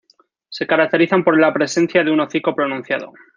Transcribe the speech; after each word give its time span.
Se 0.49 0.65
caracterizan 0.65 1.23
por 1.23 1.39
la 1.39 1.53
presencia 1.53 2.03
de 2.03 2.09
un 2.09 2.21
hocico 2.21 2.55
pronunciado. 2.55 3.13